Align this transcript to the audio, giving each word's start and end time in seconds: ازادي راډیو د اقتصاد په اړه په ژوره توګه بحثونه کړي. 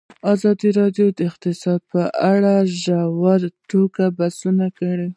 ازادي 0.33 0.69
راډیو 0.79 1.07
د 1.17 1.19
اقتصاد 1.29 1.79
په 1.91 2.01
اړه 2.31 2.53
په 2.61 2.67
ژوره 2.81 3.49
توګه 3.71 4.03
بحثونه 4.17 4.65
کړي. 4.77 5.07